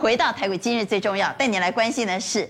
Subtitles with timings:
[0.00, 2.48] 回到台股今日最重要，带你来关心的是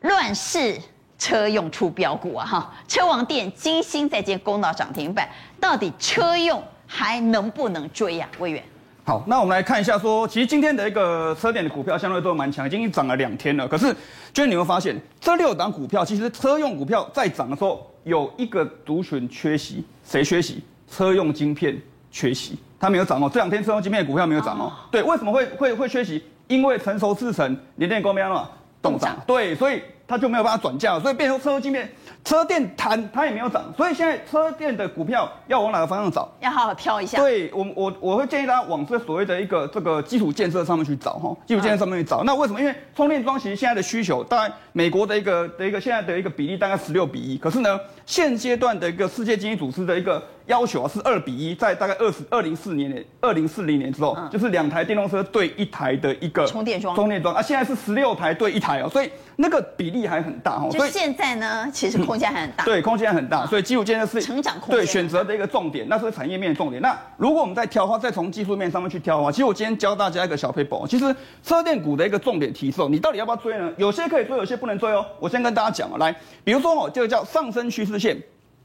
[0.00, 0.76] 乱世
[1.16, 2.44] 车用出标股啊！
[2.44, 5.28] 哈，车王电、晶心再见攻到涨停板，
[5.60, 8.34] 到底车用还能不能追呀、啊？
[8.40, 8.60] 魏源。
[9.04, 13.68] 好，那我们来看一下说，其实今天的一个车电的股票相对都蛮强，已经涨了两天了。
[13.68, 13.94] 可是，
[14.32, 20.64] 就是你会发现，这六档股票其实车用股票在涨的时候，有一个族群缺席，谁缺席？
[20.90, 23.30] 车用晶片缺席，它没有涨哦。
[23.32, 24.64] 这两天车用晶片的股票没有涨哦。
[24.64, 26.22] 哦对，为什么会会会缺席？
[26.48, 31.90] 因为成熟制成联电光标了动涨，对，所以它就没有办法转嫁，所以变成车用晶片。
[32.24, 36.30] 车电弹它也没有涨，所以现在车电的股票要往哪个方向找？
[36.38, 37.18] 要好好挑一下。
[37.18, 42.22] 对我，我我会建议大家往这所谓的一个这个基础建设上面去找哈，基础建设上面去找。
[42.22, 42.60] 那为什么？
[42.60, 60.68] 因为充电桩其实现在的需求，大概美国的一个的一个现在的一个比例大概十六比一，可是呢，现阶段的一个世界经济组织的一个要求啊是二比一，在大概二十二零四年二零四零年之后，嗯、就是两台电动车对一台的一个充电桩，充电桩啊，现在是十六台对一台哦，所以那个比例还很大哦。
[60.70, 62.64] 就现在呢，其实空间还很大。
[62.66, 62.82] 对。
[62.82, 66.82] 空间很大，所以基础建设是成长空间对选择的一个重点，那是产业面的重点。
[66.82, 70.84] 那如果我们再挑的话，再从技术面上面去挑的话，其实我今天教大家一个小撇步。
[70.88, 73.72] 其实车电股的一个重点提示，你到底要不要追呢？
[73.76, 75.06] 有些可以追，有些不能追哦。
[75.20, 78.20] 我先跟大家讲啊，来，比如说哦，这个叫上升趋势线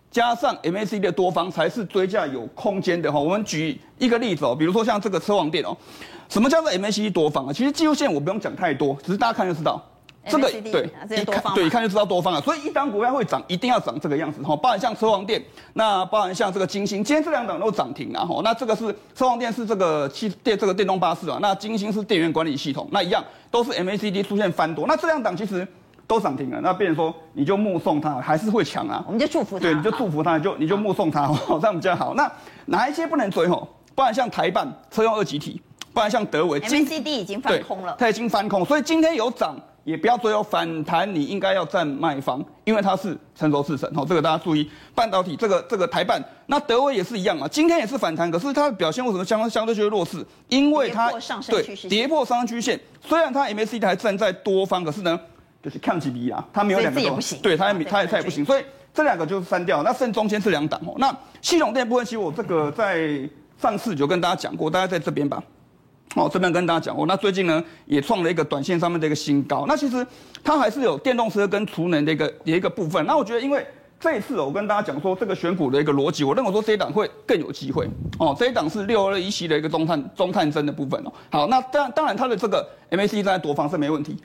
[0.09, 3.19] 加上 MACD 的多方才是追价有空间的哈。
[3.19, 5.75] 我们举一个例子哦，比如说像这个车王店哦，
[6.29, 7.53] 什么叫做 MACD 多方啊？
[7.53, 9.83] 其实技术线我不用讲太多，只是大家看就知道。
[10.29, 10.83] 这个对，
[11.17, 14.53] 一看对一看就知道多方了，所以一档股票会涨，一定要涨这个样子哈。
[14.57, 15.41] 包含像车王店，
[15.71, 18.41] 那包含像这个金星，今天这两档都涨停了哈。
[18.43, 25.65] 那这个是车王店是这个汽电这个电动巴士啊，那金星是电源管理系统，那一样都是 MACD 出现翻多，那这两档其实
[26.07, 26.59] 都涨停了。
[26.61, 32.13] 那变成说你就目送它还是会强啊，我们就祝福它，对，你就祝福它，你就你就目送它，好， 这样比较好。
[32.15, 32.31] 那
[32.65, 33.67] 哪一些不能追吼？
[33.93, 35.61] 不然像台办车用二级体，
[35.93, 39.55] 不然像德微，MACD 已经翻空了，它已经翻空，所以今天有涨。
[39.87, 44.69] 也不要追哦，反弹你应该要站卖方，因为它是成熟市场，好，这个大家注意。
[44.93, 50.17] 半导体这个这个台办，那德微也是一样啊，今天也是反弹，可是它的表现为什么相相对就会弱势？
[50.49, 51.09] 因为它
[51.47, 55.17] 对跌破上升曲线，虽然它 MACD 还站在多方，可是呢，
[55.67, 58.63] 就是抗起比啊，他没有两个都，对，他也他也他也不行，所以
[58.93, 60.93] 这两个就是删掉，那剩中间是两档哦。
[60.97, 63.29] 那系统电部分，其实我这个在
[63.61, 65.43] 上次就跟大家讲过，大家在这边吧。
[66.15, 69.65] 哦，这边跟大家讲哦，那最近呢也创了一个短线上面的一个新高。
[69.67, 70.07] 那其实
[70.41, 73.05] 它还是有电动车跟储能的一个一个部分。
[73.05, 73.67] 那我觉得，因为
[73.99, 77.85] 这一次我跟大家讲说这个选股的一个逻辑，我认为说这一档会更有机会
[78.17, 78.33] 哦。
[78.39, 81.11] 这一档是六二一七的一个中碳中碳砷的部分哦。
[81.29, 84.15] 好，那当当然它的这个 MACD 在多方是没问题，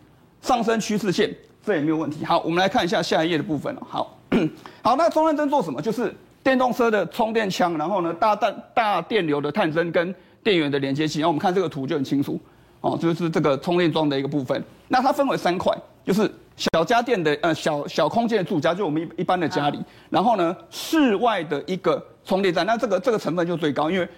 [0.42, 2.22] 上升趋势线这也没有问题。
[2.22, 3.86] 好，我们来看一下下一页的部分哦。
[3.88, 4.19] 好，
[4.82, 5.80] 好，那中碳砷做什么？
[5.80, 10.14] 就是电动车的充电枪，然后呢大电大电流的探针跟。
[10.44, 12.36] 电源的连接器，然后我们看这个图就很清楚，
[12.80, 14.60] 哦，就是这个充电桩的一个部分。
[14.88, 15.72] 那它分为三块，
[16.04, 19.78] 就是小家电的呃小小空间的住家，就我们一一般的家里。
[20.10, 24.09] 然后呢，室外的一个充电站，那这个这个成分就最高，因为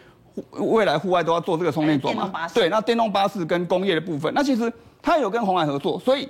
[0.53, 2.49] 未来户外都要做这个充电桩嘛。
[2.55, 4.73] 对，那电动巴士跟工业的部分，那其实
[5.05, 6.29] 它有跟鸿海合作，所以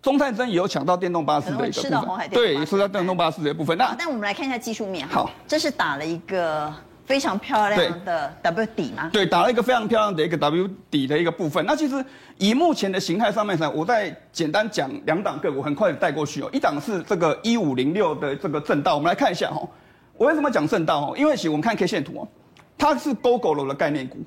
[0.00, 2.30] 中碳砷也有抢到电动巴士的一个部分。
[2.30, 3.76] 对，也是在电动巴士的部分。
[3.76, 5.06] 那但我们来看一下技术面。
[5.06, 6.72] 好，这是打了一个。
[7.04, 9.10] 非常漂亮的 W 底吗？
[9.12, 11.62] 对，打了一个非常漂亮的一个 W 底的一个部分。
[11.66, 12.02] 那其实
[12.38, 16.48] 以目前的形态上面来，我再简单讲两档个股，很快的带过去哦。
[16.52, 19.60] 一档是这个一五零六的这个正道，我们来看一下哈。
[20.16, 21.14] 我为什么讲正道哦？
[21.18, 22.28] 因为其实我们看 K 线图哦，
[22.78, 24.18] 它是 Gogoro 的概念股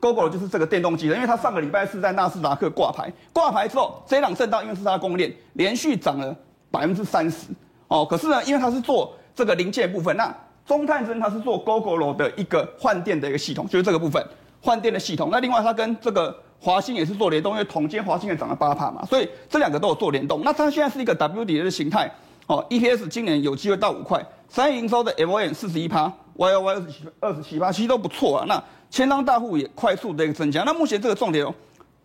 [0.00, 6.34] ，Gogoro 就是这个电动机的，因为它上个礼拜是在纳斯达克挂牌，挂牌之后这一档正道因为是它的供应链，连续涨了
[6.70, 7.48] 百分之三十
[7.88, 8.06] 哦。
[8.08, 10.34] 可是呢，因为它是做这个零件部分，那
[10.66, 14.24] 中碳砷它是做 Gogoro 的一个换电的一个系统，就是这个部分
[14.62, 15.28] 换电的系统。
[15.32, 20.42] 那另外它跟这个华星也是做联动，因为同间华星也涨了八趴嘛，所以这两个都有做联动。
[20.44, 22.10] 那它现在是一个 W 底的形态
[22.46, 28.44] 哦，EPS 今年有机会到五块，三营收的 MON 四十一趴，YOY 二十七二十七趴，其实都不错啊。
[28.46, 30.62] 那千张大户也快速的一个增加。
[30.64, 31.54] 那目前这个重点哦，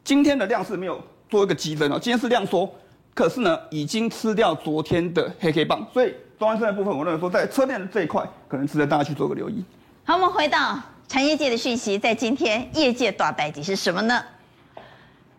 [0.04, 2.70] 今天的量是没有做一个激增哦，今天是量缩，
[3.14, 6.14] 可是呢已经吃掉昨天的黑 K 棒，所以。
[6.38, 9.64] 中碳砷的部分，我认为说在车电的这一块，可能值得大家去做个留意。
[10.04, 10.78] 好，我们回到
[11.08, 14.22] 产业界的讯息，在今天业界大代志是什么呢？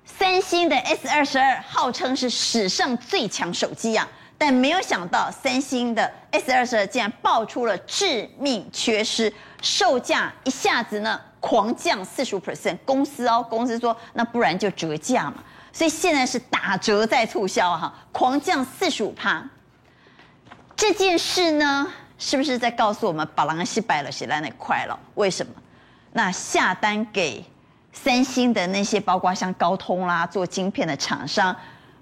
[0.06, 4.08] 三星的 S 二十二号称是史上最强手机啊，
[4.38, 15.37] 但没有想到三星的 S 二十二竟然爆出了致命缺失，售价一下子呢狂降四十五 percent，公司哦，公司说那不然就折价嘛，
[15.73, 19.43] 所以现在是打折在促销哈，狂降四十五趴。
[20.75, 21.87] 这件事呢，
[22.19, 24.99] 是不是在告诉我们，把狼西摆了，写在那快了？
[25.15, 25.53] 为什么？
[26.12, 27.44] 那下单给
[27.93, 31.55] 三星的那些，包括像高通啦，做晶片的厂商，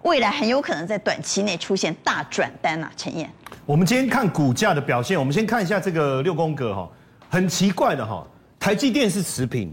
[0.02, 2.90] 未来很有可能在短期内出现大转单啊。
[2.96, 3.30] 陈燕，
[3.64, 6.88] 我们今天看股价的表现，我们先看一下这个六宫格哈，
[7.28, 8.26] 很奇怪的哈，
[8.64, 9.70] 台积电是持平，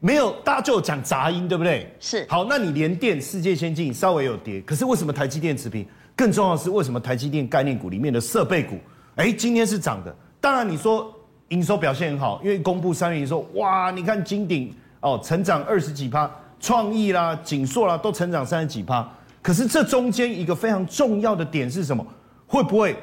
[0.00, 1.88] 没有大家就有讲杂音，对不对？
[2.00, 2.26] 是。
[2.28, 5.86] 好，那你联电、世界先进稍微有跌，可是为什么台积电持平？
[6.16, 8.76] 更重要的是，为什么台积电概念股里面的设备股，
[9.14, 10.12] 哎，今天是涨的？
[10.40, 11.14] 当然你说。
[11.50, 16.28] 营收表现很好，因为公布三月营收，哇，你看金鼎哦，成长二十几趴，
[16.58, 19.08] 创意啦、景硕啦都成长三十几趴。
[19.42, 22.04] 可是这中间一个非常重要的点是什么？
[22.46, 22.96] 会不会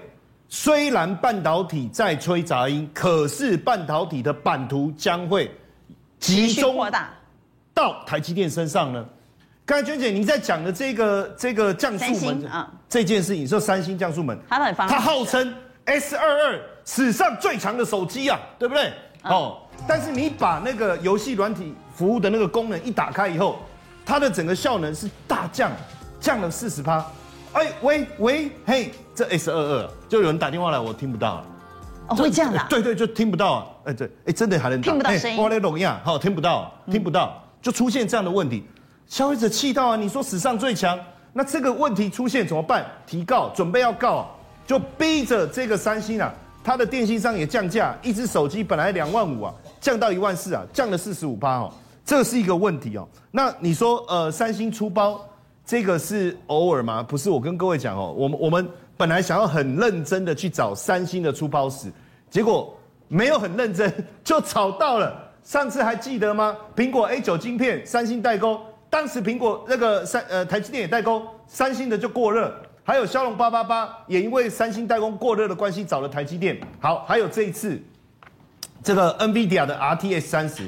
[0.53, 5.49] 虽然半导体在吹杂音，可是半导体的版图将会
[6.19, 6.77] 集中
[7.73, 9.03] 到台积电身上呢？
[9.65, 15.55] 刚才娟姐你在讲的这个这个降速门啊，这件事情说三星降速门，它号称
[15.85, 16.59] S 二二。
[16.83, 18.91] 史上最强的手机啊，对不对？
[19.23, 19.57] 哦，
[19.87, 23.59] 但是你把那个游戏软体服务的那个功能一打开以后，
[24.05, 25.71] 它的整个效能是大降，
[26.19, 27.05] 降了四十趴。
[27.53, 31.45] 哎，喂喂，嘿，这 S 二二就有人打电话来，我听不到了。
[32.07, 32.65] 哦，会这样的？
[32.69, 33.65] 对对，就听不到啊。
[33.85, 35.37] 哎，对，哎，真的还能听不到声音。
[35.37, 38.63] 我来聋哑，好，听不到，听不到，就出现这样的问题，
[39.05, 39.95] 消费者气到啊！
[39.97, 40.97] 你说史上最强，
[41.33, 42.85] 那这个问题出现怎么办？
[43.05, 44.27] 提告，准备要告啊，
[44.65, 46.33] 就逼着这个三星啊。
[46.63, 51.73] 它的电信商也降价，一只手机本来两万五啊，降到一万四啊，降了四十五八哦，
[52.05, 53.07] 这是一个问题哦。
[53.31, 55.19] 那你说呃，三星出包
[55.65, 57.01] 这个是偶尔吗？
[57.03, 58.67] 不是，我跟各位讲哦，我们我们
[58.97, 61.91] 本来想要很认真的去找三星的出包史，
[62.29, 62.77] 结果
[63.07, 63.91] 没有很认真
[64.23, 65.29] 就找到了。
[65.43, 66.55] 上次还记得吗？
[66.75, 68.59] 苹果 A 九晶片，三星代工，
[68.89, 72.53] 当时苹果那个三呃台积电也代工，三星的就过热。
[72.83, 76.59] 还有骁龙八八八也因为三星代工过热的关系找了台积电。
[76.79, 77.81] 好，还有这一次，
[78.83, 80.63] 这个 NVIDIA 的 RTX 三十，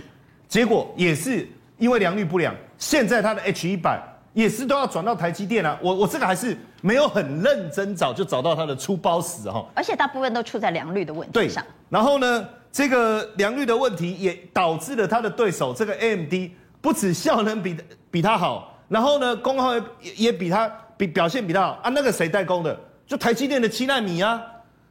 [0.47, 1.47] 结果也是
[1.77, 4.01] 因为良率不良，现在它的 H 一百
[4.33, 5.77] 也是都要转到台积电啊。
[5.81, 9.65] 我我这个还是没有很认真找就找到它的出包史哈。
[9.73, 11.63] 而且大部分都出在良率的问题上。
[11.63, 11.71] 对。
[11.89, 16.33] 然后呢，这个良率的问题也导致了它的对手这个 AMD
[16.81, 17.77] 不止效能比
[18.11, 19.83] 比它好，然后呢功耗也
[20.17, 20.71] 也比它。
[20.95, 22.79] 比表现比较好啊，那个谁代工的？
[23.07, 24.39] 就台积电的七纳米啊。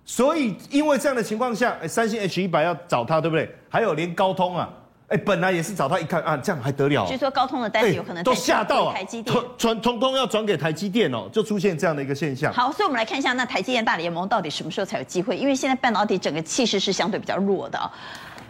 [0.04, 3.48] 所以因为这样的情况下，哎，三星 H 一百要找他，对不对？
[3.68, 4.68] 还有连高通啊，
[5.12, 7.06] 哎，本来也是找他，一看啊，这样还得了？
[7.06, 12.50] 据说高通的单子有可能都吓到啊，台积电传通通要转给台积电哦，就出现这样的一个现象。
[12.50, 15.36] 好，所以我们来看一下，那台积电大联盟到底什么时候才有机会？
[15.36, 17.78] 因为现在半导体整个气势是相对比较弱的，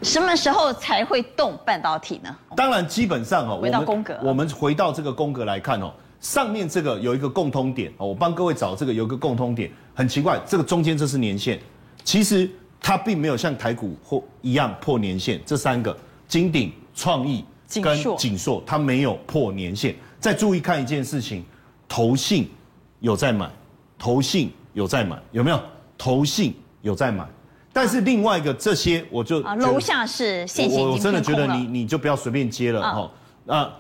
[0.03, 2.33] 什么时候才会动半导体呢？
[2.55, 5.93] 当然，基本上哦，回到宫格，我们回到这个宫格来看哦。
[6.21, 11.59] 上面这个有一个共通点哦，我帮各位找这个有一个共通点，很奇怪，这个中间这是年线，
[12.05, 12.49] 其实
[12.81, 15.97] 它并没有像台股或一样破年线，这三个
[16.33, 17.45] 金鼎、创意
[17.83, 19.95] 跟景硕，它没有破年限。
[20.19, 21.45] 再注意看一件事情，
[21.87, 22.49] 投信
[23.01, 23.51] 有在买，
[23.99, 25.61] 投信有在买，有没有？
[25.99, 27.29] 投信有在买，
[27.71, 33.11] 但是另外一个这些我就啊楼下是现行，我真的觉得你你就不要随便接了哈。
[33.55, 33.77] 啊，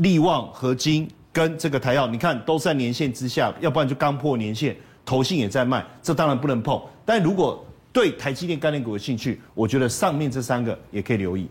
[0.00, 1.10] 力旺合金。
[1.32, 6.80] 跟这个台药，你看都在年线之下，要不然就刚破年线，投信也在卖，这当然不能碰。
[7.04, 11.48] 但如果对台积电概念股有兴趣，我觉得上面这三个也可以留意。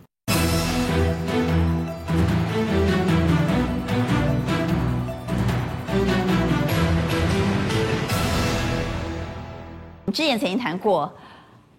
[10.13, 11.11] 之前曾经谈过。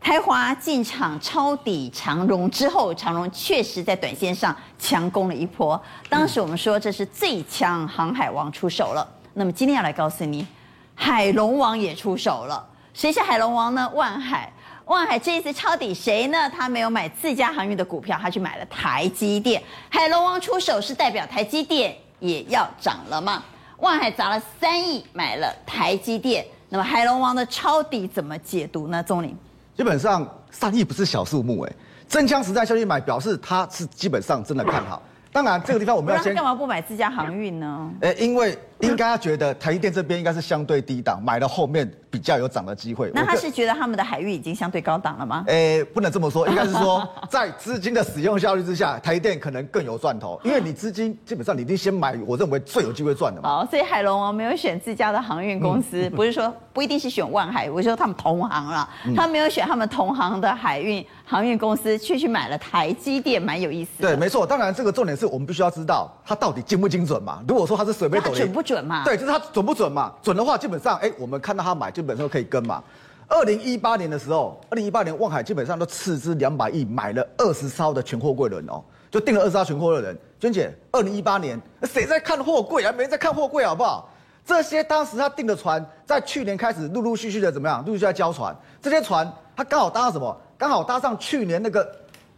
[0.01, 5.81] 台华进场抄底长荣之后，长荣确实在短线上强攻了一波。
[6.11, 9.09] 当时我们说这是最强航海王出手了。
[9.33, 10.47] 那么今天要来告诉你，
[10.95, 12.63] 海龙王也出手了。
[12.93, 13.91] 谁是海龙王呢？
[13.95, 14.53] 万海。
[14.85, 16.51] 万海这一次抄底谁呢？
[16.51, 19.63] 他没有买自家航运的股票，他去买了台积电。
[19.89, 23.43] 海龙王出手是代表台积电也要涨了吗？
[23.79, 26.45] 万海砸了三亿买了台积电。
[26.75, 29.01] 那么海龙王的抄底怎么解读呢？
[29.01, 29.33] 钟林。
[29.77, 31.73] 基本上三亿不是小数目哎，
[32.09, 35.01] 真枪实弹下去买，表示他是基本上真的看好。
[35.31, 37.89] 当然，这个地方我们要先干嘛不买自家航运呢？
[38.01, 43.11] 哎，因为应该要觉得台积电这边应该是相对低档，买了后面比较有涨的机会。
[43.15, 45.45] 那他是觉得他们的海运已经相对高档了吗？
[45.49, 53.49] 哎，不能这么说，应该是说在资金的使用效率之下，台积电可能更有赚头， 因为你资金基本上你一定先买，我认为最有机会赚的嘛。
[53.49, 63.91] 好，所以海龙王没有选自家的航运公司，不是说不一定是选万海，我说他们同行了，他没有选他们同行的海运航运公司，却去买了台积电，蛮有意思。
[64.01, 66.11] 对，没错，当然这个重点是我们必须要知道。
[66.27, 67.43] 它到底精不精准嘛？
[67.47, 69.05] 如果说它是水杯斗准不准嘛？
[69.05, 70.13] 对，就是它准不准嘛？
[70.23, 72.83] 准的话，基本上，哎，我们看到它买，基本上可以跟嘛。
[73.29, 82.93] 二零一八年的时候，二零一八年万海基本上都斥资两百亿买了二十艘的全货柜轮哦，就订了二十艘全货柜轮，娟姐，二零一八年谁在看货柜啊？
[82.93, 84.11] 没人在看货柜，好不好？
[84.45, 87.83] 这些当时他订的船，在去年开始陆陆续续的怎么样？
[87.87, 88.55] 陆续在交船。
[88.83, 90.41] 这些船他刚好搭上什么？
[90.59, 91.91] 刚好搭上去年那个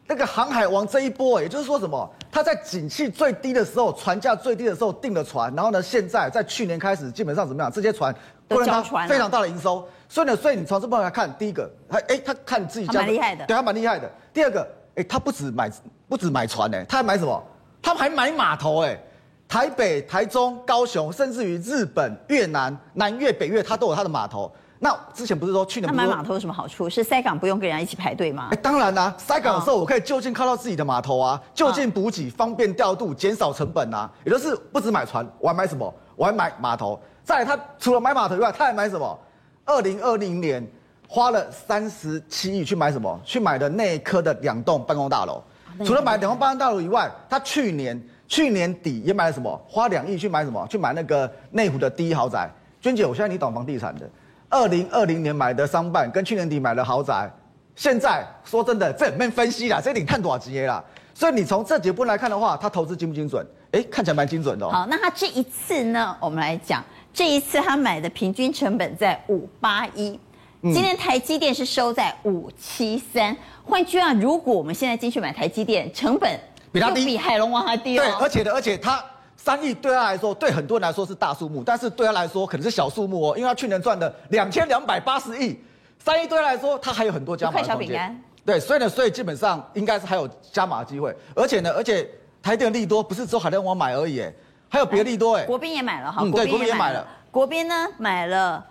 [0.07, 1.41] 那个航海王这一波。
[1.41, 2.09] 也就是说什么？
[2.31, 7.71] 他在景气最低的时候，船价最低的时候订的船，然后呢，现在在去年开始基本上怎么样？
[7.71, 8.15] 这些船
[8.47, 8.59] 都
[9.09, 9.87] 非常大的营收。
[10.09, 14.11] 所以呢，所以你从这部分来看，第一个，他哎，他看自己家蛮厉害的，对他蛮厉害的。
[14.33, 15.71] 第二个，哎，他不止买
[16.09, 17.43] 不止买船呢，他还买什么？
[17.83, 18.99] 他还买码头哎。
[19.49, 24.51] 台北、台中、高雄，甚至于日本、越南、南越、北越，他都有他的码头。
[24.78, 26.88] 那之前不是说去年不是买码头有什么好处？
[26.88, 28.49] 是塞港不用跟人家一起排队吗？
[28.50, 34.11] 哎，当然啦、啊，塞港的时候我可以就近靠到自己的码头啊，就近补给，方便调度，减少成本啊。
[34.25, 35.95] 也就是不止买船，我还买什么？
[36.14, 37.00] 我还买码头。
[37.25, 39.18] 再来，他除了买码头以外，他还买什么？
[39.64, 40.66] 二零二零年
[41.09, 43.21] 花了三十七亿去买什么？
[43.25, 45.42] 去买的内科的两栋办公大楼。
[45.85, 48.00] 除了买两栋办公大楼以外，他去年。
[48.28, 49.56] 去年底也买了什么？
[49.68, 50.66] 花两亿去买什么？
[50.68, 52.50] 去买那个内湖的第一豪宅。
[52.80, 54.11] 娟姐，我现在你懂房地产的。
[54.49, 57.31] 二零二零年买的商办，跟去年底买的豪宅，
[57.75, 60.83] 现在说真的，这没分析啦，这得看多少级啦。
[61.15, 63.47] 所以你从这几部分来看的话，他投资精不精准？
[63.73, 64.71] 哎，看起来蛮精准的喔。
[64.71, 66.17] 好，那他这一次呢？
[66.21, 70.19] 我们来讲，这一次他买的平均成本在五八一，
[70.62, 73.37] 今天台积电是收在五七三。
[73.65, 76.38] 换句话，如果我们现在进去买台积电，成本。
[76.73, 78.03] 比他低，比海龙王还低哦。
[78.05, 79.03] 对，而且的，而且他
[79.47, 85.57] 三亿对他来说，对很多人来说是大数目，但是对他来说可能是小数目哦，因为他去年赚的两千两百八十亿，
[86.00, 88.21] 三亿对他来说，他还有很多加码的空间。
[88.45, 92.11] 对，所以呢，所以基本上应该是还有加码的机会，而且呢，而且
[92.43, 94.21] 台电利多不是只有海龙王买而已，
[94.69, 95.45] 还有别的利多哎。
[95.45, 97.07] 国宾也买了哈，嗯，对，国宾也买了。
[97.31, 98.67] 国宾呢买了，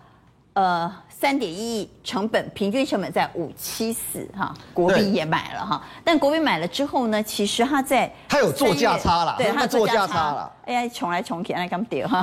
[0.55, 0.94] 呃。
[1.17, 10.34] 三点一亿成本，平均成本在五七四哈，国宾也买了哈，但国宾买了之后呢，其实它在它有做价差了，对，他做价差。
[10.34, 12.22] 了，哎呀，穷来穷去，那刚跌哈，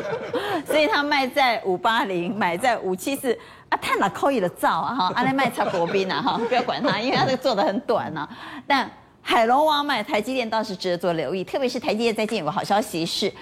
[0.66, 3.36] 所以他卖在五八零，买在五七四。
[3.70, 8.28] 啊，太哪可以了造啊哈，阿来卖差国宾啊哈， 不要管它，因为它这个做的很短啊，
[8.66, 13.32] 但海龙王买台积电倒是值得做留意，特别是台积电最近有个好消息是。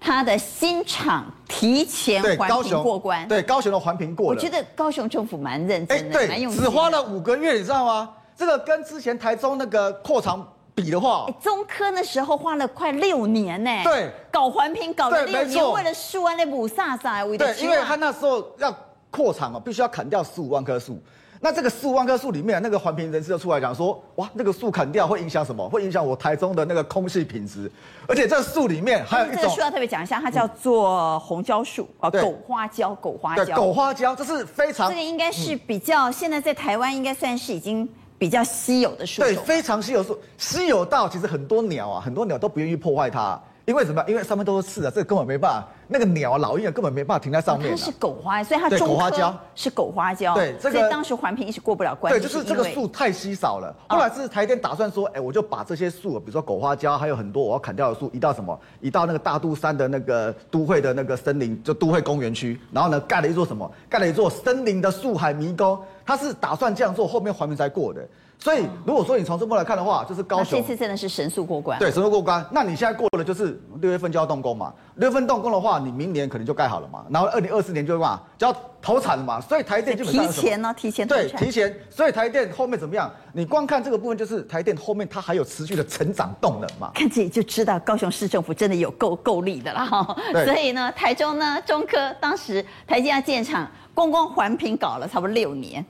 [0.00, 4.36] 他的新厂提前环评过关，对高雄的环评过了。
[4.36, 6.62] 我觉得高雄政府蛮认真的，蛮用心。
[6.62, 8.10] 只花了五个月，你知道吗？
[8.36, 13.70] 这个跟之前台中那个扩厂比的话，中科那时候花了快六年呢。
[13.82, 18.74] 对，搞环评搞了六年，为了树啊那五煞煞，为对，因为他那时候要
[19.10, 21.02] 扩厂哦，必须要砍掉十五万棵树。
[21.46, 25.68] 那这个四五万棵树里面，那个环评人士就出来讲说，哇，那个树砍掉会影响什么？
[25.68, 27.70] 会影响我台中的那个空气品质。
[28.08, 37.88] 而且这树里面还有一种，这个树要特别讲一下，它叫做红椒树啊，狗花椒，狗花椒，狗花椒，这是非常，这个应该是比较、嗯、现在在台湾应该算是已经
[38.18, 43.40] 比较稀有的树，对，非常稀有树，稀有到其实很多鸟啊，很多鸟都不愿意破坏它。
[43.66, 44.02] 因为什么？
[44.06, 45.68] 因为上面都是刺啊，这个根本没办法。
[45.88, 47.70] 那个鸟啊，老鹰啊，根本没办法停在上面。
[47.70, 49.10] 它是狗花，所以它中科
[49.56, 50.34] 是狗花椒。
[50.34, 52.12] 对，这个所以当时环评一直过不了关。
[52.12, 53.74] 对，就是这个树太稀少了。
[53.88, 58.56] 后来是台电打算说，哎，我就把这些树，比如说狗花椒，还有很多我要砍掉的树，移到什么？
[58.80, 62.60] 移到那个大肚山的那个都会的那个森林，就都会公园区。
[62.70, 63.68] 然后呢，盖了一座什么？
[63.88, 65.76] 盖了一座森林的树海迷宫。
[66.04, 68.00] 他是打算这样做，后面环评才过的。
[68.38, 71.78] 所以，如果说你从这波来看的话，就是高雄这次真的是神速过关。
[71.78, 72.44] 对，神速过关。
[72.52, 74.72] 那你现在过了，就是六月份就要动工嘛。
[74.96, 77.04] 六月份动工的话，你明年可能就盖好了嘛。
[77.10, 79.40] 然后二零二四年就嘛就要投产了嘛。
[79.40, 81.74] 所以台电基本上提前呢，提前对，提前。
[81.90, 83.10] 所以台电后面怎么样？
[83.32, 86.92] 你光看这个部分，就是台电后面它还有持续的成长动能嘛。
[86.94, 90.16] 看这里就知道高雄市政府真的有够够力的啦哈。
[90.44, 95.84] 所以呢，台中呢，中科当时台积要建厂，光光环评搞了差不多六年。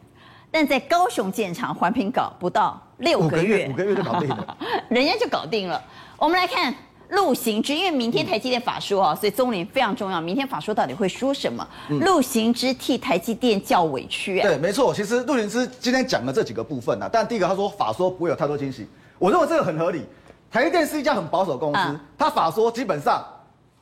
[0.56, 4.56] 但在高雄建厂环评搞不到六个月，五个月就搞定了，
[4.88, 5.78] 人家就搞定了。
[6.16, 6.74] 我们来看
[7.10, 10.18] 陆行之，因为明天台积电法说啊，所以中林非常重要。
[10.18, 11.68] 明天法说到底会说什么？
[12.00, 14.40] 陆行之替台积电叫委屈。
[14.40, 14.94] 对，没错。
[14.94, 20.06] 其实陆行之今天讲了这几个部分啊，但第一个他说法说不会有太多惊喜，我认为这个很合理。
[20.50, 23.22] 台积电是一家很保守公司，他法说基本上。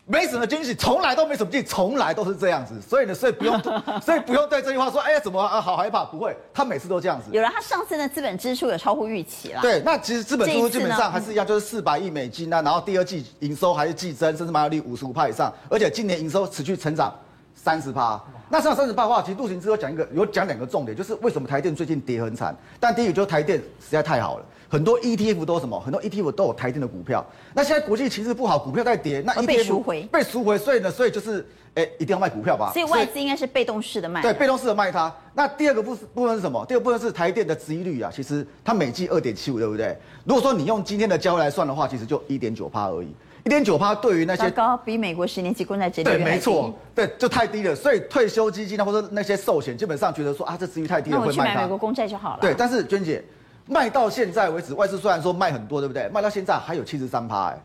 [0.06, 3.58] 没什么惊喜，从来都没什么惊喜，从来都是这样子，所以呢，所以不用，
[4.04, 6.04] 所以不用对这句话说，哎呀，怎么啊，好害怕？
[6.04, 7.30] 不会，他每次都这样子。
[7.32, 9.62] 有了，他上次的资本支出有超乎预期了。
[9.62, 17.10] 对，那其实资本支出基本上还是一样，就是四百亿美金啊，然后第二季营收还是季增，甚至毛利率五十五趴以上，而且今年营收持续成长
[17.54, 18.22] 三十趴。
[18.50, 22.54] 那上三十趴的话，其实陆行之有讲一个，有讲两个重点，就是为什么台电最近跌很惨。
[22.78, 24.44] 但第一个就是台电实在太好了。
[24.74, 25.78] 很多 ETF 都什么？
[25.78, 27.24] 很多 ETF 都有台电的股票。
[27.54, 32.72] 那现在国际形势不好，股票在跌，那 ETF 被赎回，被赎回，所以呢，所以就是哎，一定要卖股票吧？
[32.72, 34.20] 所以外资应该是被动式的卖。
[34.20, 35.14] 对，被动式的卖它。
[35.32, 36.66] 那第二个部部分是什么？
[36.66, 39.96] 第二部分是台电的殖利率啊，其实它每季二点七五，对不对？
[40.24, 43.14] 如果说你用今天的交易来算的话，其实就一点九趴而已。
[43.44, 47.76] 一点九趴对于那些高，比美国十年期公债殖利率对，没错，对，就太低了。
[47.76, 52.38] 所以退休基金啊，或者那些寿险，基本上觉得说啊，这殖利率太低了，会卖我去买美国公债就好了。
[52.40, 53.22] 对，但是娟姐
[53.66, 56.08] 卖到现在为止，外资虽然说卖很多，对不对？
[56.08, 57.58] 卖到现在还有七十三趴，哎。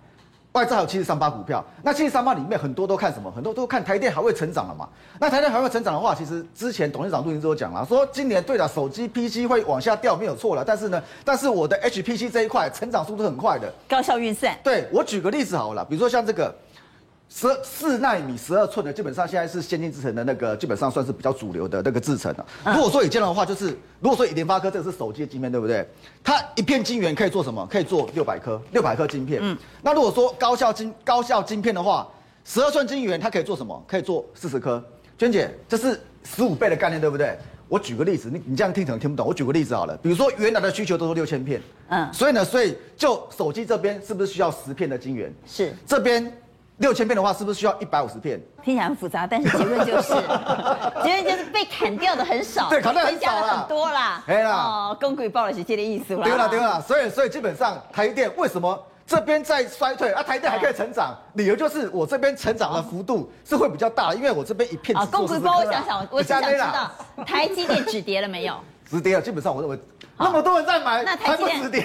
[0.54, 3.32] 外资还有七十三趴股票，那七十三趴里面很多都看什么？
[3.32, 4.90] 很多都看台电还会成长了嘛？
[5.20, 14.58] 那台电还会成长的话，其实之前董事长都已经都讲了，说今年对的手机 PC 会往下掉没有错了，但是呢，但是我的 HPC 这一块成长速度很快的，高效运算。
[14.64, 16.54] 对，我举个例子好了，比如说像这个。
[17.32, 22.46] 十四纳米十二寸的，基本上现在是先进制程的那个，基本上算是比较主流的那个制程了。
[22.66, 23.68] 如果说以这样的话，就是
[24.00, 25.88] 如果说以联发科这个是手机的晶片，对不对？
[26.24, 27.64] 它一片晶圆可以做什么？
[27.70, 29.40] 可以做六百颗，六百颗晶片。
[29.44, 29.56] 嗯。
[29.84, 32.10] 那如果说高效晶高效晶片的话，
[32.44, 33.80] 十二寸晶圆它可以做什么？
[33.88, 34.84] 可以做四十颗。
[35.16, 37.38] 娟姐，这是十五倍的概念，对不对？
[37.68, 39.28] 我举个例子，你你这样听可能听不懂。
[39.28, 45.32] 我举个例子好了，比如说原来的需求都是六千片，嗯，所以呢，所以就手机这边是不是需要十片的晶圆？
[45.46, 45.72] 是。
[45.86, 46.36] 这边。
[46.80, 48.42] 六千片的话，是不是需要一百五十片？
[48.64, 50.14] 听起来很复杂，但是结论就是，
[51.04, 54.24] 结论就是被砍掉的很少，对，砍掉很少了，很多啦。
[54.28, 56.24] 哎啦，哦，公股报了是这个意思啦。
[56.24, 61.14] 对了对了，所以所以基本上台电为什么这边在衰退，啊台电还可以成长？
[61.34, 64.98] 理由就是我这边成长的幅度是会比较大，因为我这边一片。
[64.98, 66.92] 啊，公股报我想想，我想知道
[67.26, 68.58] 台积电止跌了没有？
[68.90, 69.78] 止跌了，基本上我认为
[70.18, 71.82] 那么多人在买，那台积电止跌，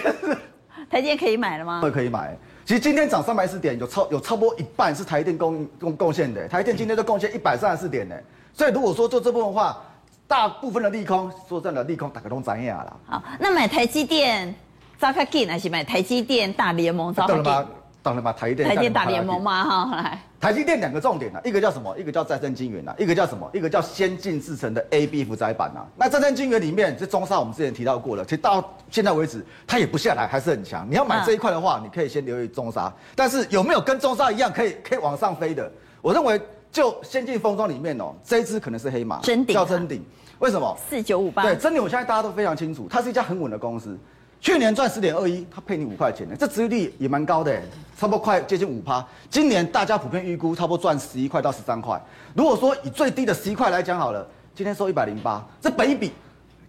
[0.89, 1.81] 台积电可以买了吗？
[1.83, 2.37] 会可以买。
[2.65, 8.17] 其实今天涨三百四点，有超有差不多一半是台电贡贡贡献的，台电今天都贡献一百三十四点呢。
[8.55, 9.83] 所以如果说做这部分的话，
[10.27, 12.97] 大部分的利空，说真的利空大家都知影啦。
[13.07, 14.55] 好，那买台积电
[14.99, 17.67] 早较紧还是买台积电大联盟早卡进？
[18.05, 19.65] 当然把台电台电大联盟嘛？
[19.65, 21.97] 哈，来，台积电两个重点呢，一个叫什么？
[21.99, 23.49] 一个叫再生晶圆呐，一个叫什么？
[23.55, 25.81] 一个叫先进制成的 A B 负载板呐。
[25.97, 30.87] 那再生晶圆里面，这中沙我们之前提到过了，其实到现在为止它也不下来，还是很强。
[30.87, 32.93] 你要买这一块的话，你可以先留意中沙。
[33.17, 35.73] 但是有没有跟中沙一样可以可以往上飞的？
[36.03, 36.39] 我认为
[36.71, 40.05] 就先进封装里面哦，这一只可能是黑马，叫真鼎。
[40.41, 40.77] 为什么？
[40.91, 41.43] 四九五八。
[41.43, 43.99] 对，臻鼎我现在大家都非常清楚，它是一家很稳的公司。
[44.45, 47.51] 去年赚十点二一，他配你五块钱呢，这殖利率也蛮高的，
[47.97, 49.03] 差不多快接近五趴。
[49.31, 51.99] 今年大家普遍预估差不多赚十一块到十三块。
[52.35, 56.13] 如果说以最低的十一块来讲好了，今天收一百零八，这本一比，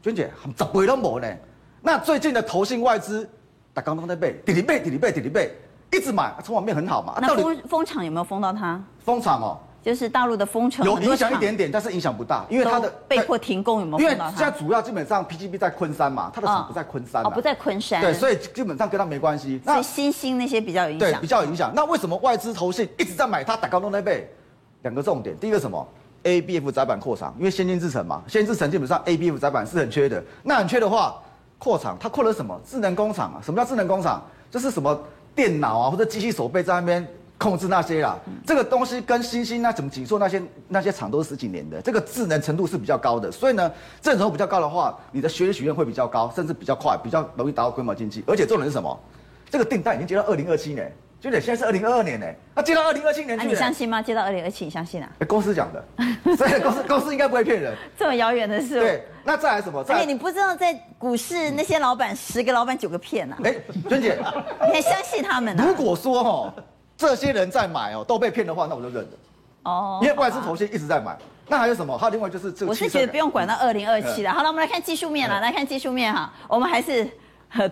[0.01, 1.27] 娟姐十倍都没呢。
[1.81, 3.29] 那最近的投信外资，
[3.73, 5.51] 打刚刚在背，底底背底底背底底背，
[5.91, 7.17] 一直买，筹码面很好嘛。
[7.19, 8.81] 那封封场有没有封到它？
[9.03, 9.59] 封场哦。
[9.85, 13.99] 就是大陆的封城有影响一点点，但是影响不大，因为它的被迫停工有没有？
[13.99, 19.61] 因为现在主要基本上 PGB 在昆山嘛，它的厂不在昆山，哦，不在昆山，对，所以基本上跟它没关系。
[19.63, 21.71] 所以新兴那些比较有影响，对，比较有影响。
[21.75, 23.55] 那为什么外资投信一直在买它？
[23.55, 24.27] 打高通那边
[24.81, 25.87] 两个重点，第一个什么
[26.23, 30.23] ？ABF 窄板扩厂，因为先进制程嘛，先进制程基本上 ABF 窄板是很缺的。
[30.41, 31.21] 那很缺的话，
[31.59, 32.59] 扩厂它扩了什么？
[32.67, 33.37] 智能工厂啊？
[33.45, 34.23] 什么叫智能工厂？
[34.49, 34.99] 就是什么
[35.35, 37.07] 电脑啊或者机器手背在那边。
[37.37, 43.71] 控制那些啦，这个东西跟星星那怎么紧缩那些那些厂都是十几年的，这个智能程度是比较高的，所以呢，
[44.01, 48.23] 智能程度比较高的话，你的学习曲线会比较高，甚至比较快，比较容易达到规模经济。
[48.25, 48.97] 而且重点是什么？
[49.49, 54.01] 这个订单已经接到二零二七年，就得现在是二零二二年呢，那接到二零二七年，你相信吗？
[54.01, 55.09] 接到二零二七，你相信啊？
[55.27, 55.85] 公司讲的，
[56.37, 57.75] 所以公司公司应该不会骗人。
[57.97, 58.79] 这么遥远的事。
[58.79, 59.83] 对，那再来什么？
[59.89, 63.37] 而且你不知道在股市那些老板十个老板九个骗啊。
[63.43, 63.53] 哎，
[63.89, 64.17] 娟姐，
[64.67, 65.65] 你还相信他们呢？
[65.67, 66.53] 如果说哈。
[66.97, 69.09] 这些人在买哦，都被骗的话，那我就认了。
[69.63, 71.17] 哦，因为外资头先一直在买。
[71.47, 71.97] 那还有什么？
[71.97, 72.69] 还有另外就是这个。
[72.69, 74.31] 我是觉得不用管到二零二七了。
[74.31, 76.31] 好了，我们来看技术面了，来看技术面哈。
[76.47, 77.07] 我们还是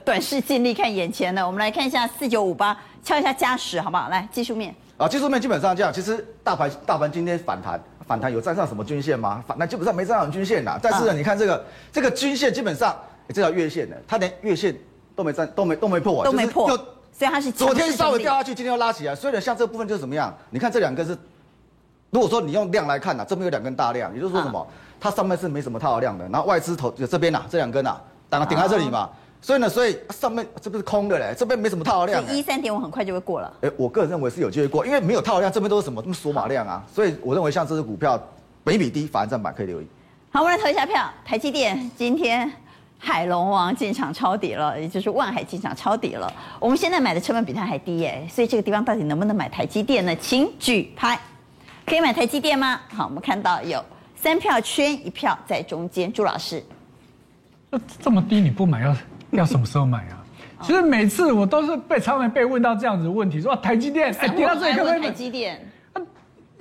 [0.04, 1.46] 短视尽力看眼前的。
[1.46, 4.10] 我们来看一下四九五八，敲一下加十，好不好？
[4.10, 4.76] 来技术面。
[4.98, 5.92] 啊，技术面基本上这样。
[5.92, 9.44] 其实大盘大盘今天反弹，反弹有站上什么均线吗？
[9.48, 10.78] 反弹基本上没站上均线呐。
[10.82, 12.96] 但是呢，你看这个这个均线基本上
[13.30, 14.76] 这条月线呢，它连月线
[15.16, 16.78] 都没站，都没都没破完，都没破。
[17.17, 19.13] 所以它是昨天稍微掉下去，今天又拉起来。
[19.15, 20.36] 所以呢，像这部分就是怎么样？
[20.49, 21.15] 你看这两根是，
[22.10, 24.60] 如果说你用量来看呢、啊，这边有两根大量，也就是说什么？
[24.60, 24.65] 啊、
[24.99, 26.28] 它上面是没什么套量的。
[26.30, 28.99] 然后外资投这边呐、啊，这两根呐、啊，当然顶在这里嘛。
[28.99, 29.10] 啊、
[29.41, 32.26] 所以呢，所以上面这不是空的嘞，这边没什么套量。
[32.34, 33.54] 一三点五很快就会过了。
[33.62, 36.02] 哎，我个人认为是有机会过，因为没有套量，这边都是什么？
[36.02, 36.84] 这么索码量啊。
[36.93, 38.19] 所以我认为像这只股票，
[38.63, 39.88] 本益比低，法人占比可以留意。
[40.32, 42.52] 好，我们来投一下票，台积电今天。
[43.06, 46.32] 海龙王进场抄底了，也就是万海进场抄底了。
[46.58, 50.16] 我们现在买的成本比它还低耶，所以这个地方到底能不能买台积电呢？
[50.16, 51.20] 请举牌，
[51.86, 52.80] 可以买台积电吗？
[52.96, 53.84] 好，我们看到有
[54.16, 56.12] 三票圈，一票在中间。
[56.13, 56.63] 朱老师，
[58.02, 58.96] 这么低你不买要
[59.32, 60.24] 要什么时候买啊？
[60.63, 65.08] 其实每次我都是被常常被问到这样子的问题，说台积电，哎，跌到这里可不可以买？
[65.08, 65.73] 台积电，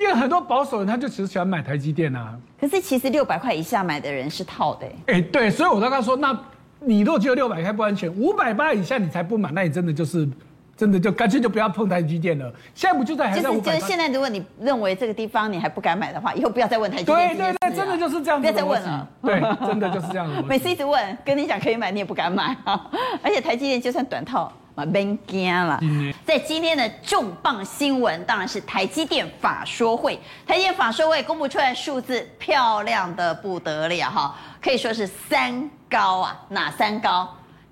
[0.03, 2.37] 因为很多保守人他就只喜欢买台积电啊。
[2.61, 4.87] 可是其实六百块以下买的人是套的。
[5.07, 6.39] 哎，对，所以我刚刚说，那
[6.81, 10.29] 你如果只有六百块不安全，五百八以下你才不买，那你真的就是。
[10.75, 12.51] 真的就干脆就不要碰台积电了。
[12.75, 13.75] 现在不就在还在五百？
[13.75, 17.37] 就是现在，如果你认为这个地方你还不敢买的话，以后不要再问台积电。
[17.37, 18.41] 对对对，真的就是这样子。
[18.41, 19.09] 不要再问了。
[19.23, 20.43] 对，真的就是这样子。
[20.49, 22.91] 每次一直问，跟你讲可以买，你也不敢买啊。
[23.23, 25.81] 而且台积电就算短套，嘛别惊了。
[26.25, 30.19] 在今天的重磅新闻，当然是台积电法说会。
[30.47, 37.29] 台积电法说会公布出来数字漂亮的不得了哈，可以说是三高啊，哪三高？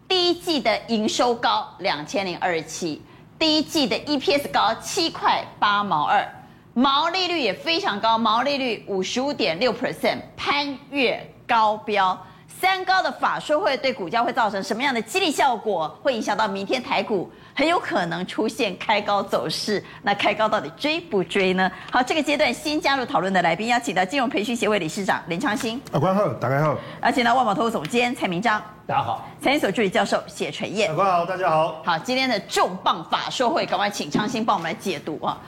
[0.06, 3.00] 第一季的营收高两千零二十七，
[3.38, 6.26] 第一季的 EPS 高七块八毛二，
[6.74, 12.26] 毛利率也非常高，毛利率五十五点六 percent，攀越高标。
[12.60, 15.88] 三高的法说会对股价会造成什么样的激励效果？
[16.02, 19.82] 会影响到明天台股很有可能出现开高走势。
[20.02, 21.72] 那开高到底追不追呢？
[21.90, 25.80] 好，这个阶段新加入讨论的来宾，邀请到金融培训协会理事长林昌兴。
[25.90, 26.76] 啊，关好，大家好。
[27.00, 28.62] 而且呢，万宝投顾总监蔡明章。
[28.86, 29.26] 大家好。
[29.40, 30.94] 财经所助理教授谢晨彦。
[30.94, 31.80] 关好，大家好。
[31.82, 35.38] 好，今天的重磅法说会，赶快请昌兴帮我们来解读啊！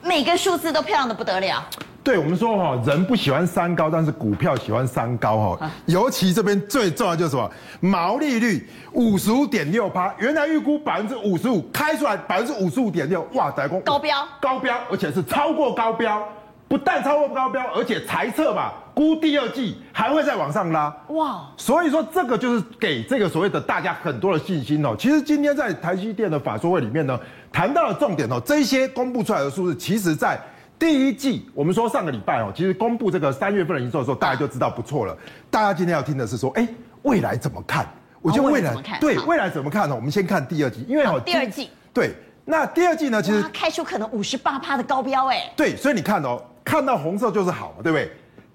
[0.00, 1.62] 每个数字都漂亮的不得了。
[2.04, 5.70] 对，我们说哈，人不喜欢三高，但是股票喜欢三高哈。
[5.86, 7.50] 尤其这边最重要就是什么？
[7.80, 16.22] 毛利率五十五点六趴，原来预估百分之五十五，开出来百分之五十五点六，哇，大家高标，高标，而且是超过高标，
[16.68, 21.46] 不但超过高标，而且财测嘛，估第二季还会再往上拉，哇！
[21.56, 24.94] 所以说这个就是给这个所谓的大家很多的信心哦。
[24.98, 27.18] 其实今天在台积电的法说会里面呢，
[27.50, 30.38] 谈到了重点哦，这些公布出来的数字，其实在。
[30.78, 35.16] 第一季，我们说上个礼拜哦，其实公布这个三月份的营收的时候，大家就知道不错了。
[35.50, 36.66] 大家今天要听的是说，哎，
[37.02, 37.86] 未来怎么看？
[38.20, 39.94] 我觉得未来对未来怎么看呢？
[39.94, 42.12] 我们先看第二季，因为哦，第二季对，
[42.44, 45.52] 那第二季呢，其实开出可能五十八趴的高标哎。
[45.56, 48.10] 对，所以你看哦，看到红色就是好嘛，对不对？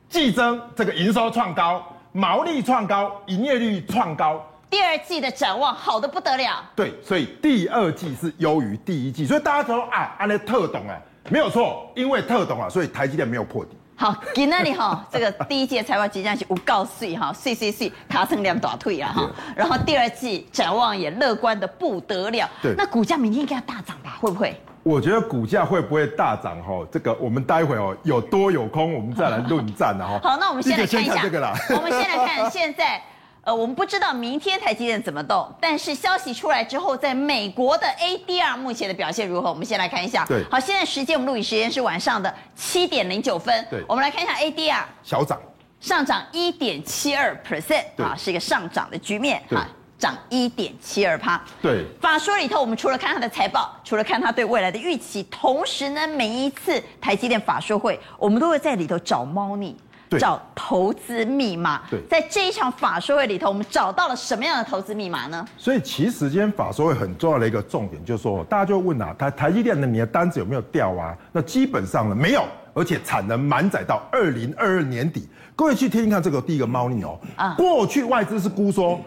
[0.10, 6.64] 季增这个营收创高，毛利创高，营业率创高，第二季的展望好的不得了。
[6.76, 11.02] 对，所以第二季是优于第一季，所以大家说啊，安利特懂哎。
[11.30, 13.72] 没有错，因为特懂啊，所以台积电没有破底。
[13.96, 19.30] 好，今天哈，这个第一季财报即将是无告税哈， 碎碎碎，卡成两大腿啊哈。
[19.56, 22.50] 然后第二季展望也乐观的不得了。
[22.62, 24.18] 对，那股价明天应该要大涨吧？
[24.22, 24.56] 会不会？
[24.84, 26.88] 我觉得股价会不会大涨哈？
[26.90, 30.18] 这个我们待会哦有多有空，我们再来论战然后。
[30.24, 31.54] 好，那我们先来看一下这个啦。
[31.70, 33.02] 我们先来看现在。
[33.42, 39.50] 呃，我们不知道明天台积电怎么动，但是消息出来之后，在美国的 ADR 目前的表现如何？
[39.50, 40.26] 我们先来看一下。
[40.26, 43.66] 对，好，现在时间我们录影时间是晚上的七点零九分。
[43.70, 45.40] 对，我们来看一下 ADR 小涨，
[45.80, 49.42] 上涨一点七二 percent 啊，是一个上涨的局面。
[49.50, 49.66] 哈，
[49.98, 51.42] 涨一点七二趴。
[51.62, 59.76] 对，法说里头，我们除了看它的财报，除了看它对未来的预期，同时呢，每一次台积电法说会，我们都会在里头找猫腻。
[60.18, 61.82] 找投资密码。
[61.90, 65.46] 对，在这一场法说会里头，我们找到了什么样的投资密码呢？
[65.58, 71.16] 所以其实今天法说会很重要的一个重点，就是说，大家就问啊，台台积电的你的单子有没有掉啊？
[71.32, 72.44] 那基本上呢，没有，
[72.74, 75.28] 而且产能满载到二零二二年底。
[75.56, 79.00] 各位去听听看，这个第一个猫腻哦，啊，过去外资是估说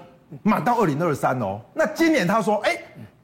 [0.42, 2.76] 满到二零二三哦，那今年他说，哎，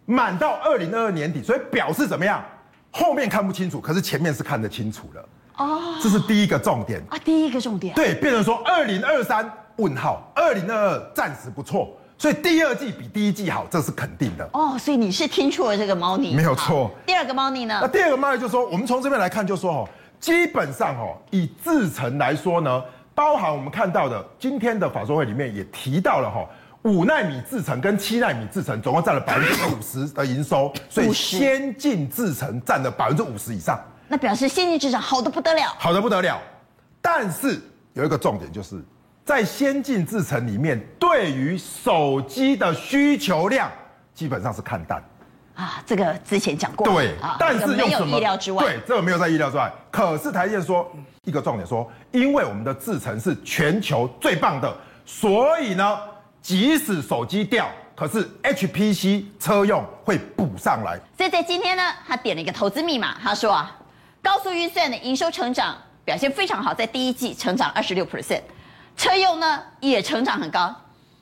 [0.06, 2.42] 满到二零二二年底，所以表示怎么样？
[2.90, 5.28] 后面看不清楚，可是前面是看得清楚了。
[5.58, 7.94] 哦，这是第一个重点啊，第一个重点。
[7.94, 14.48] 对，变成说二零二三问号，二零二二暂时不错，所以第二季比第一季好，这是肯定的。
[14.52, 16.90] 哦，所以你是听出了这个猫腻，没有错。
[17.04, 17.78] 第二个猫腻呢？
[17.82, 19.88] 那第二个猫腻就是说，我们从这边来看，就是说哦，
[20.20, 22.82] 基本上哦，以制程来说呢，
[23.14, 26.46] 包含我们看到的今天的法说会里面也提到了哈，
[26.82, 33.76] 五纳米制程跟七纳米制程总共占了百分之五十的营收，所以先进制程占了百分之五十以上。
[34.08, 36.40] 那表示先进制程好的不得了，好的不得了。
[37.00, 37.60] 但是
[37.92, 38.82] 有一个重点，就是
[39.24, 43.70] 在先进制程里面，对于手机的需求量
[44.14, 45.02] 基本上是看淡。
[45.54, 46.86] 啊，这个之前讲过。
[46.86, 48.64] 对，啊、但是没有意料之外。
[48.64, 49.72] 对，这个没有在意料之外。
[49.90, 50.90] 可是台积电说
[51.24, 55.98] 一个重点说，因为我们的制程是全球最棒的，所以呢，
[56.40, 60.98] 即使手机掉，可是 HPC 车用会补上来。
[61.16, 63.74] 所以在今天呢，他点了一个投资密码，他说啊。
[64.28, 68.42] 高速运算的营收成长表现非常好，在第一季成长二十六 percent，
[68.94, 70.70] 车用呢也成长很高，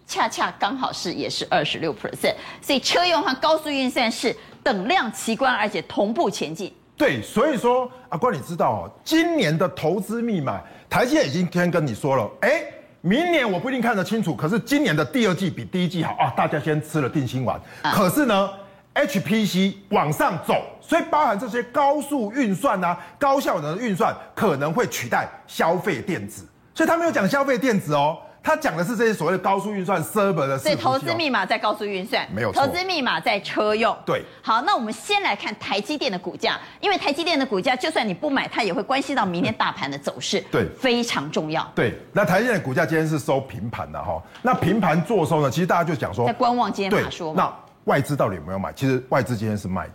[0.08, 6.74] 恰恰刚好是也是二十六 percent，所以车用和高速运算是等量齐观，而且同步前进。
[6.96, 12.64] 对，所以说阿关，你知道哦，今年的投资密码，台积电已经先跟你说了，哎，
[13.02, 17.56] 明年我不一定看得清楚，可是今年的第二季比第一季好啊，大家先吃了定心丸。
[17.82, 18.50] 啊、可是呢
[18.96, 28.16] HPC 往上走，所以包含这些高速运算啊、高效能的运算可能会取代消费电子，所以他没有讲消费电子哦。
[28.42, 32.52] 他讲的是这些所谓的高速运算 server 的，所以投资密码在高速运算，没有。
[32.52, 34.22] 投资密码在车用，对。
[34.40, 41.68] 好，那我们先来看台积电的股价，因为台积电的股价，就算你不买，它也会关系到明天大盘的走势，对，非常重要。
[41.74, 47.42] 对，那台积电的股价今天是收平盘的哈，那平盘做收呢，其实大家就讲说在观望今天法说嘛。
[47.42, 48.72] 那外资到底有没有买？
[48.72, 49.94] 其实外资今天是卖的，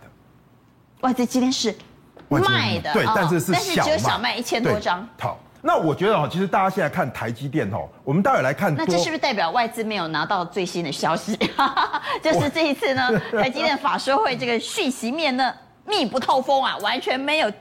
[1.00, 1.74] 外资今天是
[2.28, 5.08] 卖的，对，但是是小卖，但是只有小卖一千多张。
[5.18, 5.38] 好。
[5.64, 8.74] 那我觉得哈，其实大家现在看台积电哦，我们待会来看。
[8.74, 11.38] 那这是不是代表外资没有拿到最新的消息？
[12.20, 13.08] 就是这一次呢，
[13.40, 15.54] 台积电法说会这个讯息面呢
[15.86, 17.52] 密不透风啊，完全没有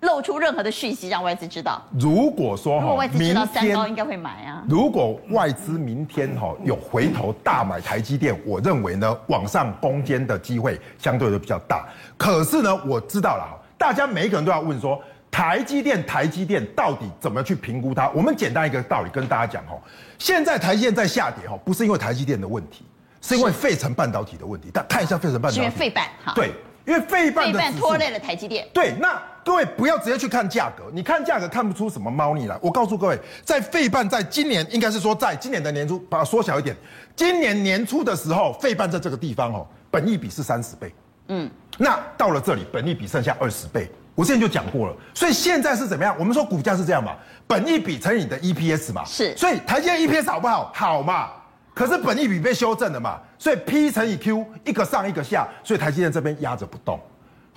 [0.00, 1.82] 露出任何的讯息让外资知道。
[1.98, 4.62] 如果说哈，外资知道三高应该会买啊。
[4.68, 11.86] 如果外资明天哈有回头大买台积电，我认为呢往上攻坚的机会相对的比较大。
[12.16, 15.00] 可是呢，我知道了哈，大家每一个人都要问说。
[15.30, 18.08] 台积电，台积电到底怎么去评估它？
[18.10, 19.78] 我们简单一个道理跟大家讲哈，
[20.18, 22.82] 现在台积电在下跌哈，不是因为台积电的问题，
[23.20, 24.70] 是因为费城半导体的问题。
[24.70, 26.50] 大家看一下费城半导体，是因为费半哈，对，
[26.86, 28.66] 因为费半的费半拖累了台积电。
[28.72, 32.58] 对，那各位不要直接去看价格，你看价格看不出什么猫腻来。
[32.60, 36.76] 我告诉各位，在费半在今年应该是说在今年的年初，把它缩小一点，
[37.16, 40.94] 今年年初的时候，费半在这个地方哦，本益比是三十倍，
[41.28, 43.90] 嗯，那到了这里，本益比剩下二十倍。
[44.14, 46.14] 我之前就讲过了，所以现在是怎么样？
[46.18, 49.34] 我们说股价是这样嘛，本益比乘以你的 EPS 嘛，是。
[49.34, 50.70] 所以台积电 EPS 好不好？
[50.74, 51.30] 好嘛。
[51.72, 57.00] 可是本益比被修正了嘛，所以 P 乘以 Q 一个上一个下，所以台积电这边压着不动。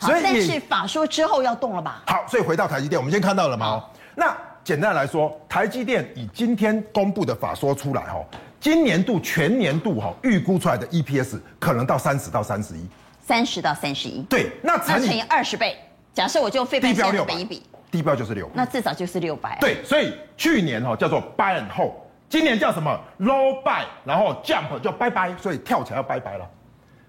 [0.01, 2.01] 所以但是法说之后要动了吧？
[2.07, 3.83] 好，所以回到台积电，我们先看到了吗？
[4.15, 8.19] 那简单来说，台积电以今天公布的法说出来哈，
[8.59, 12.87] 今年度全年度哈预估出来的 EPS 可能到三十到三十一，
[13.25, 14.21] 三十到三十一。
[14.23, 15.77] 对，那乘以二十倍。
[16.13, 19.57] 假设我就费半现在本益比，低标就是六，那至少就是六百。
[19.61, 21.93] 对，所以去年哈叫做 buy and hold，
[22.27, 26.45] 今年叫什么 low buy，然后 jump 就拜拜，所以跳起来要拜拜了，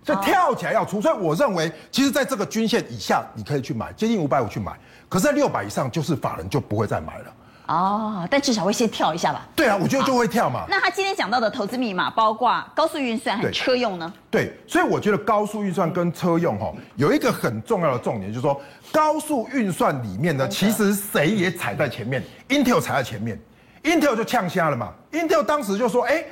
[0.04, 1.00] 所以跳起来要出。
[1.00, 4.72] 所以我认为，其实在这个均线以下你可以去买，接近五百五去买，
[5.08, 7.34] 可是在六百以上就是法人就不会再买了。
[7.68, 9.46] 哦，但至少会先跳一下吧。
[9.54, 10.64] 对啊，我觉得就会跳嘛。
[10.68, 14.12] 那他今天讲到的投资密码，包括高速运算和车用呢？
[14.30, 18.60] 对，对，所以我觉得高速运算跟车用哈，有一个很重要的重点，就是说
[18.90, 23.40] 高速运算里面呢，其实谁也踩在前面，Intel 踩在前面
[23.84, 24.92] ，Intel 就呛瞎了嘛。
[25.12, 26.22] Intel 当时就说，哎，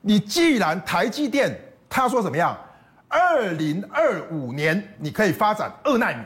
[0.00, 1.56] 你既然台积电
[1.88, 2.54] 他说怎么样，
[3.14, 6.16] 二零二五年你可以发展二纳米。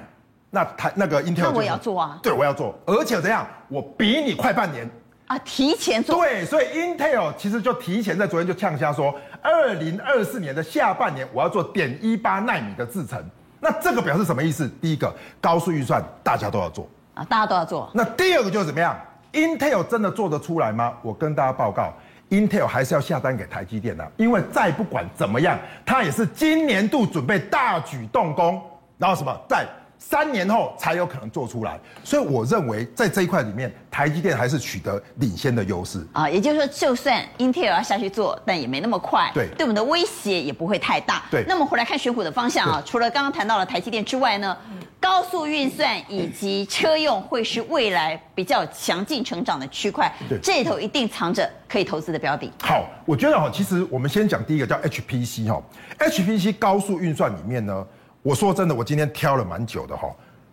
[0.51, 4.89] 那台那个 Intel，那我也要做啊，对，我要做，而且怎样，我比你快半年
[5.27, 6.17] 啊，提前做。
[6.17, 13.23] 对，所以 Intel 其实就提前在昨天就呛下说，二零二四年的下半年我要做点一八纳米的制程。
[13.61, 14.67] 那这个表示什么意思？
[14.81, 17.91] 第一个，高速运算大家都要做啊，大家都要做。
[17.93, 18.99] 那第二个就是怎么样
[19.35, 20.95] ？Intel 真的做得出来吗？
[21.03, 21.93] 我跟大家报告
[22.31, 28.63] ，Intel 还是要下单给台积电的，因为再不管怎么样，它也是今年度准备大举动工，
[28.97, 29.67] 然后什么在。
[29.99, 36.31] 三年后才有可能做出来，所以我认为在这一块里面，台积电还是取得领先的优势啊。
[36.31, 41.25] 也就是说，就算 Intel 要下去做，但也没那么快，对，对我们的威胁也不会太大。
[41.31, 44.57] 对，那么回来看选股的方向啊，除了刚刚谈到了台积电之外呢，
[45.01, 52.51] 高速运算以及车用会是未来比较强劲成长的区块，对，这里头一定藏着可以投资的标的。
[52.63, 55.63] 好，我觉得哈，其实我们先讲第一个叫 HPC 哈
[55.99, 57.85] ，HPC 高速运算里面呢。
[58.29, 60.07] 我说真的，我今天挑了蛮久的哈，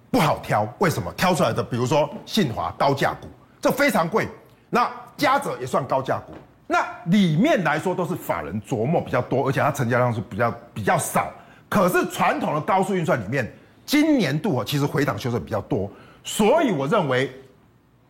[0.10, 0.66] 不好挑。
[0.80, 1.12] 为什么？
[1.18, 3.28] 挑出来的，比如说信华高价股，
[3.60, 4.30] 这非常贵。
[4.70, 6.32] 那嘉泽也算高价股。
[6.68, 11.30] 那里面来说都是法人琢磨比较多，而且它成交量是比较比较少。
[11.68, 13.46] 可是传统的高速运算里面，
[13.86, 15.92] 今年度其实回档修正比较多，
[16.24, 17.30] 所以我认为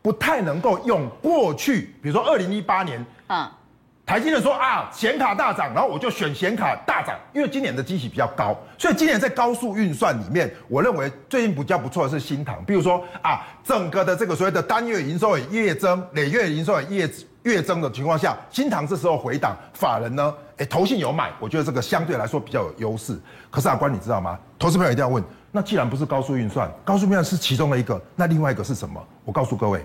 [0.03, 3.51] 不太能够用过去，比如说二零一八年啊。
[4.05, 23.19] 台积电说啊，显卡大涨，然后我就选显卡大涨，因为今年的基期比较高，所以今年在高速运算里面，我认为最近比较不错的是新唐，比如说啊，整个的这个所谓的单月营收也月增，累月营收也月月增的情况下，新唐这时候回档，法人呢，哎，投信有买，我觉得这个相对来说比较有优势。
[23.49, 24.37] 可是阿关你知道吗？
[24.59, 29.03] 投资朋友一定要问，那既然不是高速运算，高速运算是其中的一个，那另外一个是什么？
[29.23, 29.83] 我告诉各位，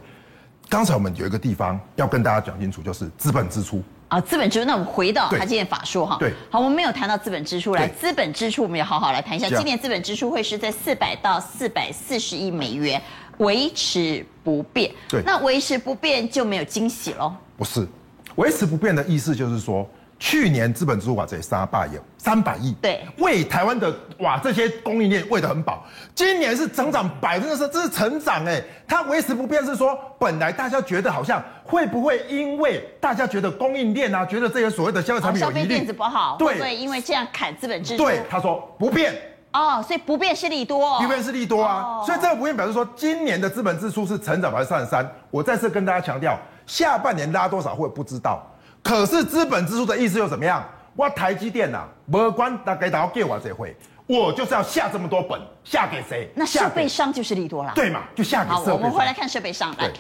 [0.69, 3.83] 刚才我们有一个地方要跟大家讲清楚，就是资本支出。
[4.11, 6.17] 啊，资本支出，那我们回到他今天法说哈。
[6.19, 6.35] 对。
[6.51, 9.49] 好，我们没有谈到资本支出，来，资本支出我们也好好来谈一下。
[9.49, 13.01] 今年资本支出会是在四百到四百四十亿美元，
[13.39, 14.91] 维持不变。
[15.09, 15.23] 对。
[15.25, 17.33] 那维持不变就没有惊喜喽？
[17.57, 17.87] 不是，
[18.35, 19.89] 维持不变的意思就是说，
[20.21, 25.83] 去年资本支出哇这三百亿，三百亿，对，为台湾的哇这些供应链喂得很饱。
[26.15, 38.05] 今年是成长百分之十，这是成长哎，它维持不变是说，本来大家觉得好像会不会因为大家觉得供应链啊，觉得这些所谓的消费产品有疑虑，电子不好，对，会不会因为这样砍资本支出？
[38.05, 39.15] 对，他说不变。
[39.53, 45.11] 哦，所以不变是利多，不变是利多啊，哦、所以这个不变表示说，今年的资本支出是成长百分之三十三。
[45.31, 48.47] 我再次跟大家强调，下半年拉多少会不知道，
[48.83, 50.65] 可是资本支出的意思又怎么样？
[50.97, 53.75] 我台积电呐、啊，不管大概到给我这回，
[54.07, 56.29] 我就是要下这么多本，下给谁？
[56.35, 58.03] 那设备商就是利多了，对嘛？
[58.15, 58.67] 就下给设备商。
[58.67, 59.91] 好，我们回来看设备商来。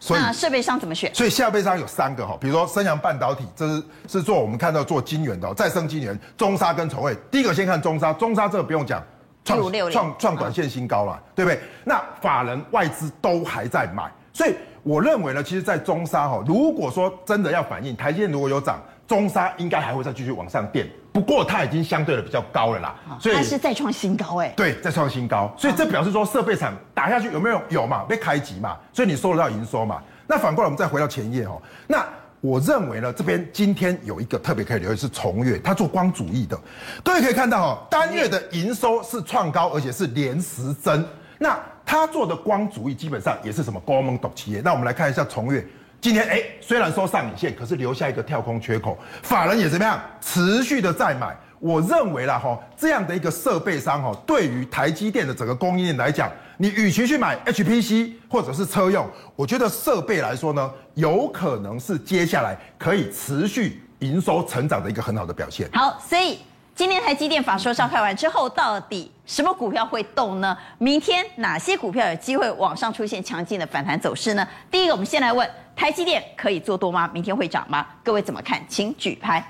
[0.00, 1.12] 所以那设备商怎么选？
[1.12, 7.16] 所以设备商有三个哈，比如说升阳半导体，这是是做我们看到做晶圆的，再生晶圆，中沙跟崇卫。
[7.32, 9.02] 第一个先看中沙，中沙这个不用讲，
[9.44, 9.60] 创
[9.90, 11.60] 创创短线新高了，嗯、对不对？
[11.84, 14.54] 那法人外资都还在买，所以
[14.88, 20.88] 我认为呢，其实，在中沙哈，如果说真的要反映台积电如果有涨，中沙应该还会再继续往上垫。
[21.12, 27.60] 不过它已经相对的比较高了啦，所以它是再创新高哎，对，再创新高，所以这表示说设备厂打下去有没有？
[27.68, 30.02] 有嘛，被开机嘛，所以你收得到营收嘛。
[30.26, 32.02] 那反过来我们再回到前页哦，那
[32.40, 36.58] 我认为呢，这边今天有一个特别可以留意是崇越，它做光主义的，
[37.04, 41.04] 各位可以看到哦，单月的营收是创高，而且是连十增。
[41.40, 41.56] 那
[41.88, 44.60] 他做的光阻液基本上也是什么高门独企业。
[44.62, 45.66] 那我们来看一下崇越。
[46.02, 49.98] 今天哎，虽然说上影线，可是留下一个跳空缺口，法人也怎么样？
[50.20, 51.34] 持续的在买。
[51.58, 65.70] 我认为啦哈，这样的一个设备商哈，对于台积电的整个供应链来讲，你与其去买 HPC 或者是车用，我觉得设备来说呢，有可能是接下来可以持续营收成长的一个很好的表现。
[65.72, 66.38] 好，所以。
[66.78, 70.56] 今天台积电法说召开完之后，到底什么股票会动呢？
[70.78, 74.46] 明天哪些股票有机会往上出现强劲的反弹走势呢？
[74.70, 77.10] 第一个，我们先来问台积电可以做多吗？
[77.12, 77.84] 明天会涨吗？
[78.04, 78.64] 各位怎么看？
[78.68, 79.44] 请举牌。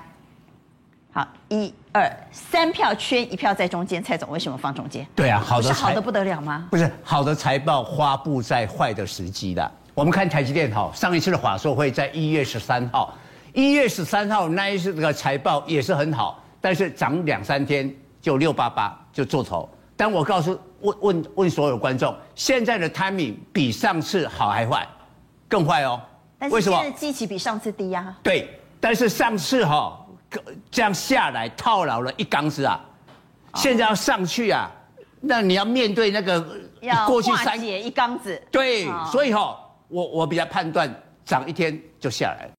[1.11, 4.03] 好，一二三票圈，一票在中间。
[4.03, 5.05] 蔡总为什么放中间？
[5.15, 6.65] 对啊，好的，是好的不得了吗？
[6.71, 9.71] 不是好的财报发布在坏的时机的。
[9.93, 13.13] 我们看台积电哈，上一次的法说会在一月十三号，
[13.53, 16.43] 一月十三号那一次这个财报也是很好。
[16.61, 24.87] 但是涨两三天就六八八就做头，但我告诉问问问所有观众，现在的 timing 比上次好还坏？
[25.47, 26.01] 更坏哦。
[26.51, 26.77] 为什么？
[26.81, 28.19] 现在基期比上次低呀、啊。
[28.23, 30.05] 对，但是上次哈、哦、
[30.71, 32.79] 这样下来套牢了一缸子啊，
[33.55, 34.71] 现在要上去啊，
[35.19, 36.41] 那你要面对那个
[37.05, 38.41] 过去三年一缸子。
[38.51, 40.93] 对，所以哈、哦，我我比较判断
[41.25, 42.51] 涨一天就下来了。